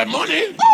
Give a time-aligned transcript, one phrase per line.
[0.00, 0.69] that money.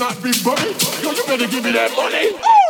[0.00, 0.30] not be.
[0.30, 2.32] Yo, you better give me that money.
[2.32, 2.69] Ooh.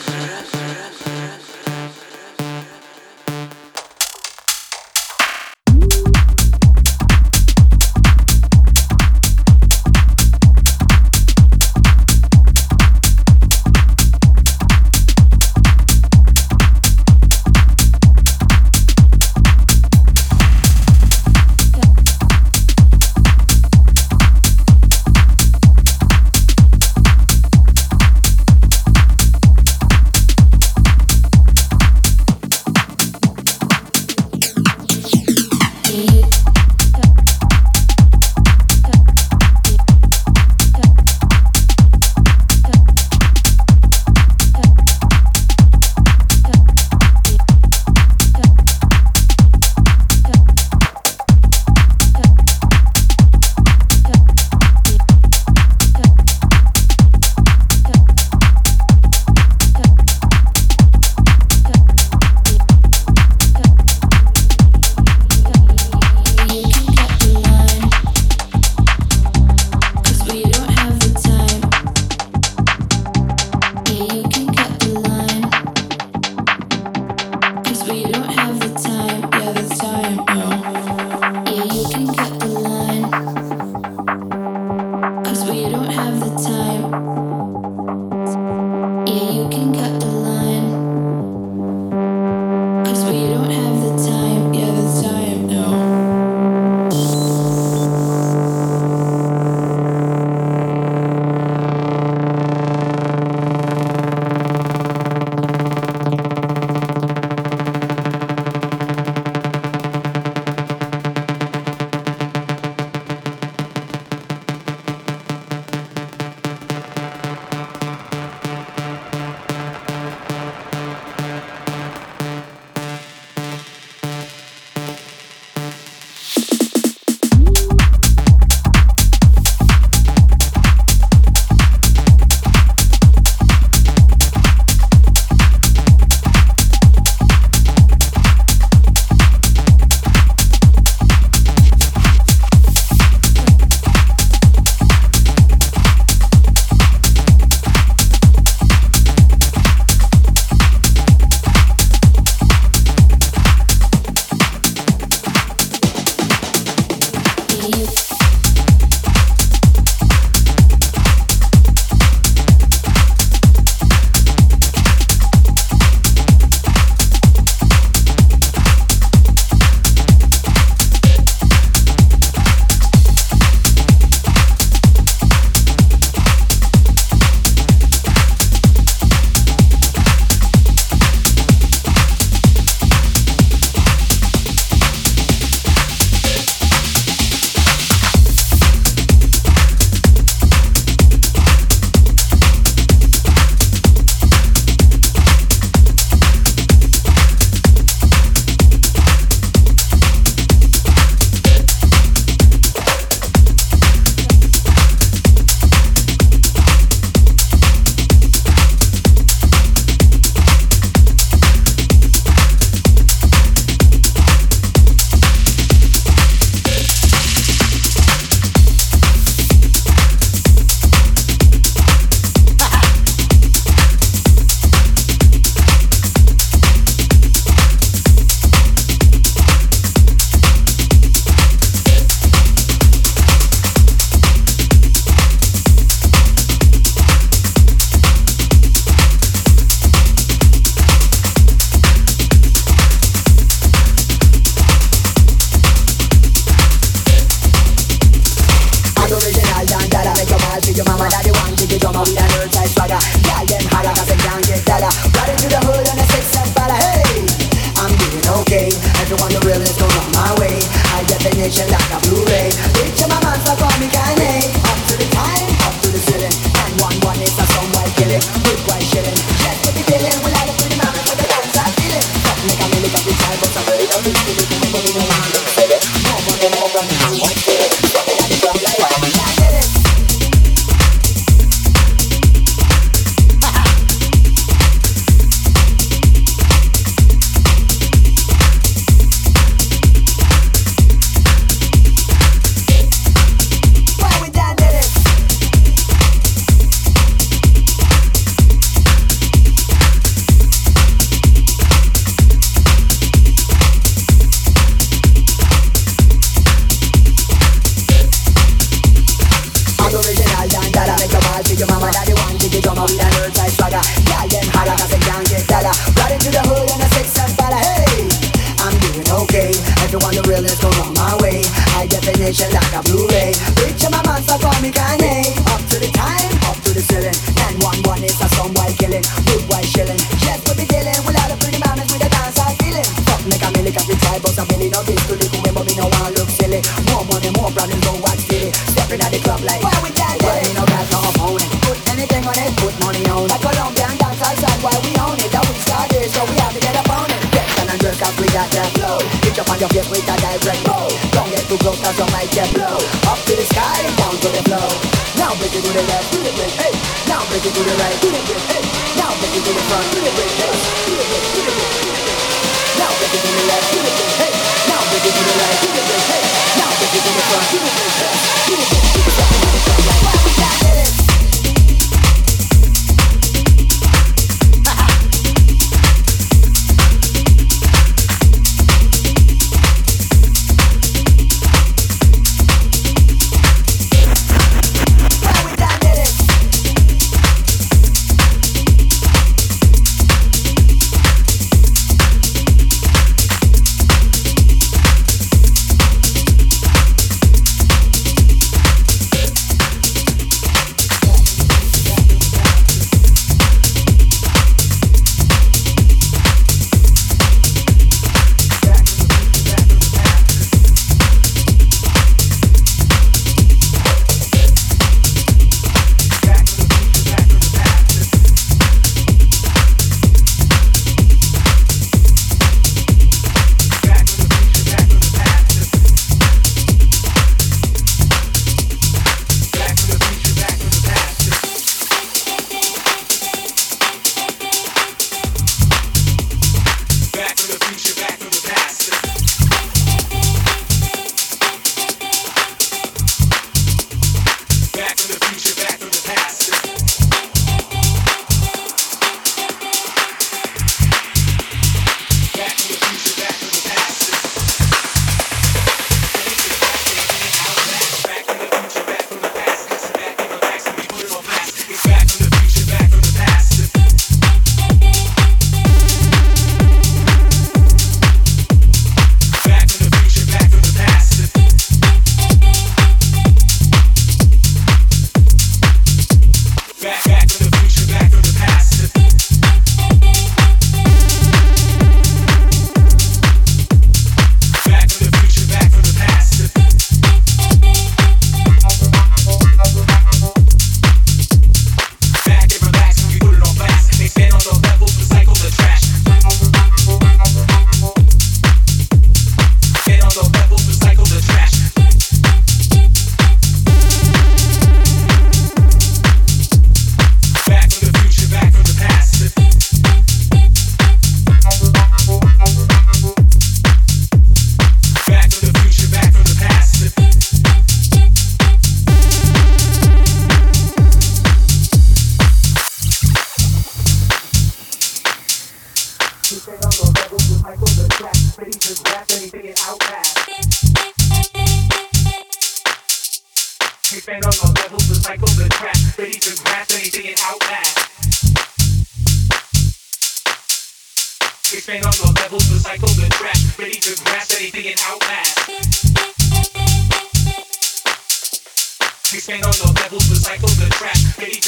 [352.41, 352.77] that blow.
[353.11, 354.69] Up to the sky and down to the flow
[355.17, 356.73] Now break it to the left, to the break, hey.
[357.07, 358.63] Now break it to the right, to the break, hey.
[358.97, 360.80] Now break it to the front, to the break, hey.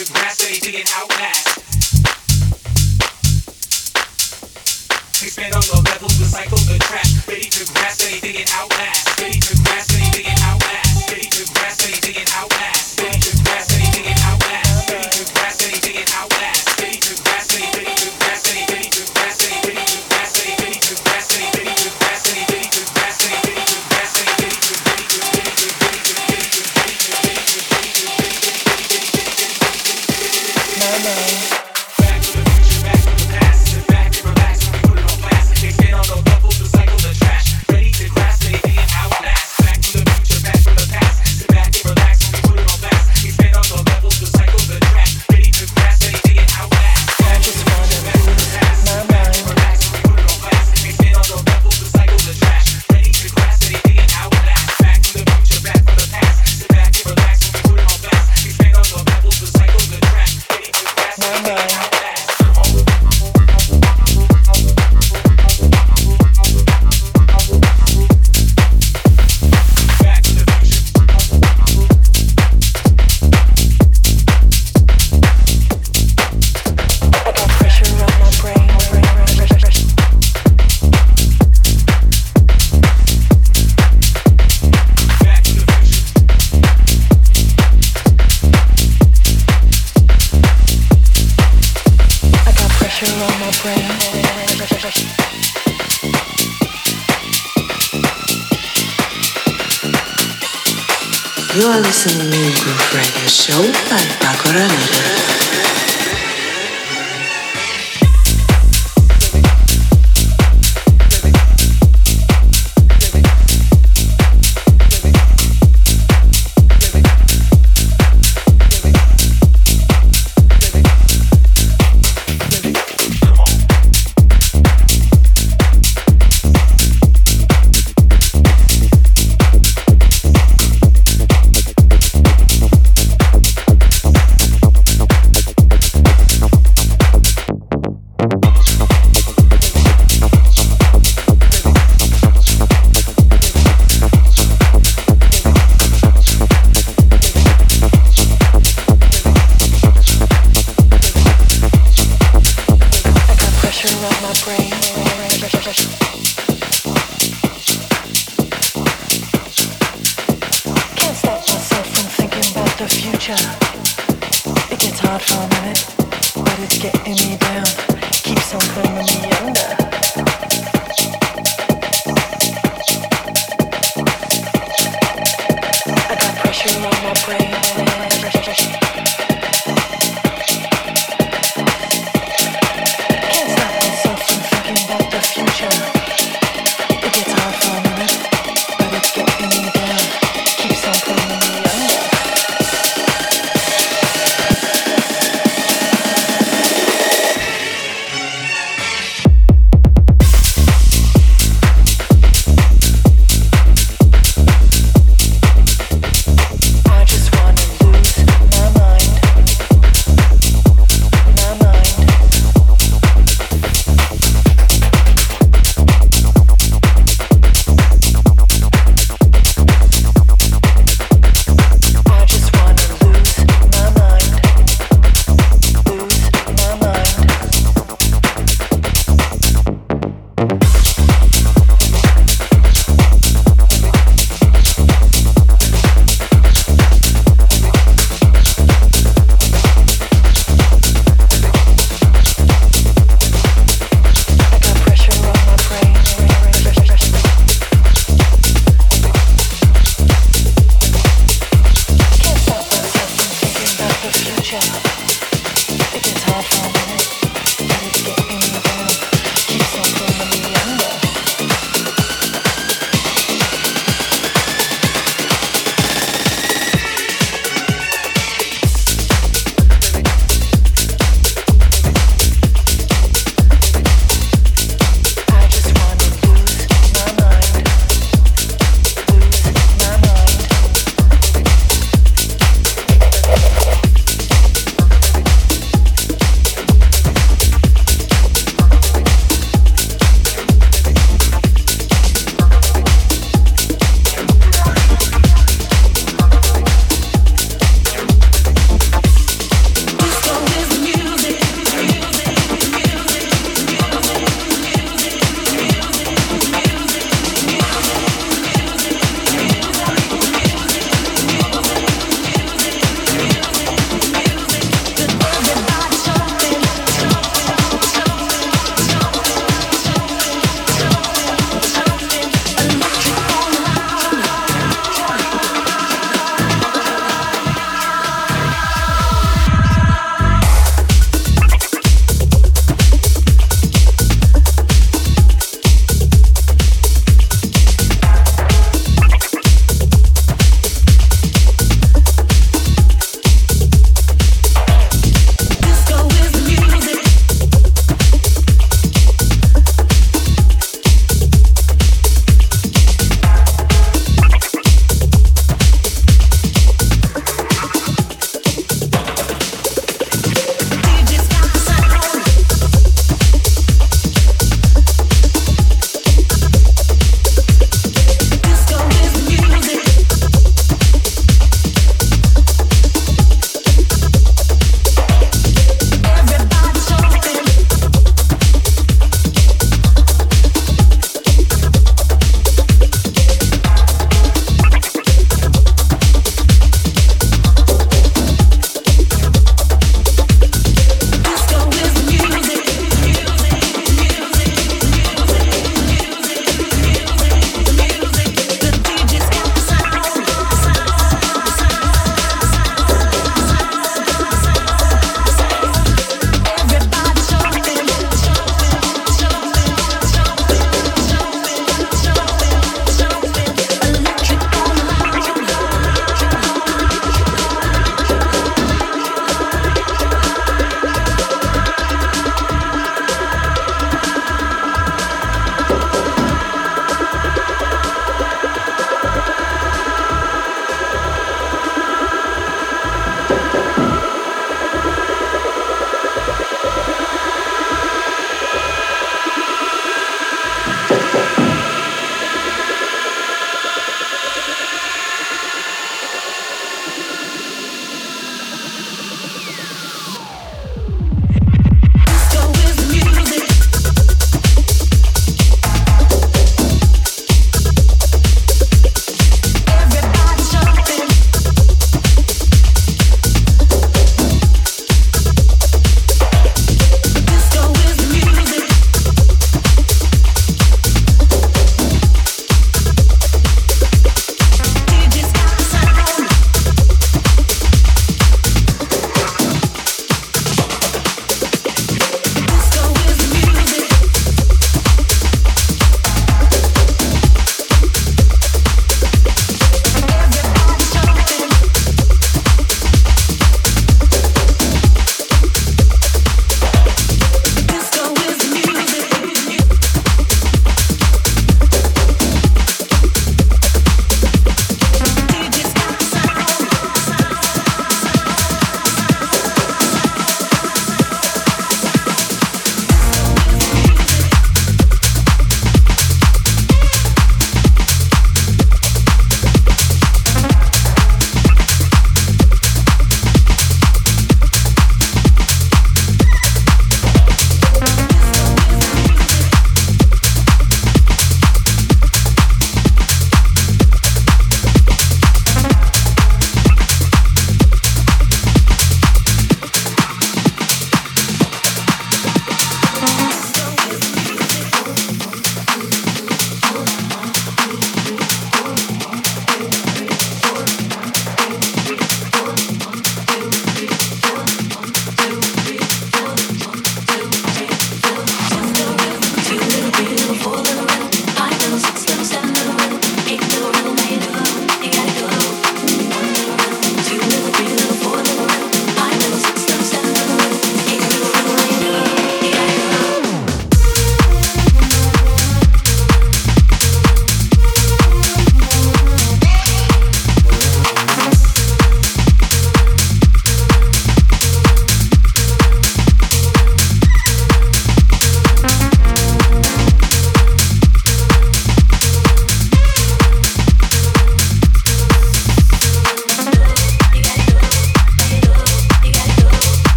[0.00, 1.58] Ready to grass so they outlast.
[5.22, 7.04] Expand on the level, recycle the track.
[7.28, 9.20] Ready to grass so they outlast.
[9.20, 9.59] Ready to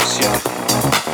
[0.00, 1.13] funciona.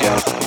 [0.00, 0.39] Yeah.